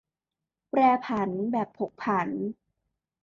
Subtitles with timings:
[0.69, 2.29] แปรผันแบบผกผัน